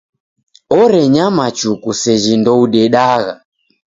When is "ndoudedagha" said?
2.39-3.33